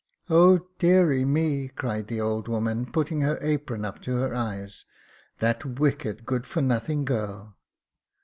[0.31, 0.61] "Oh!
[0.79, 6.25] deary me," cried the old woman, putting her apron up to her eyes;'* that wicked,
[6.25, 7.59] good for nothing girl